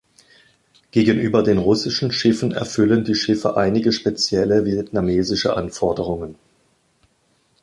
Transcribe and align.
Gegenüber 0.89 1.43
den 1.43 1.59
russischen 1.59 2.11
Schiffen 2.11 2.53
erfüllen 2.53 3.03
die 3.03 3.13
Schiffe 3.13 3.55
einige 3.55 3.91
spezielle 3.91 4.65
vietnamesische 4.65 5.55
Anforderungen. 5.55 6.33